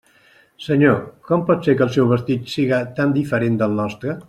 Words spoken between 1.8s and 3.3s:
que el seu vestit siga tan